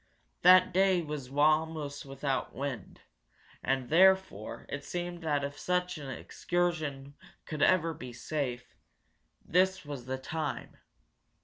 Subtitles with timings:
[0.41, 3.01] That day was almost without wind,
[3.61, 7.13] and therefore it seemed that if such an excursion
[7.45, 8.73] could ever be safe,
[9.45, 10.77] this was the time.